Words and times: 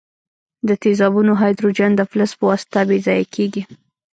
د 0.67 0.69
تیزابونو 0.83 1.31
هایدروجن 1.41 1.91
د 1.95 2.01
فلز 2.09 2.31
په 2.39 2.43
واسطه 2.49 2.79
بې 2.87 2.97
ځایه 3.05 3.25
کیږي. 3.35 3.61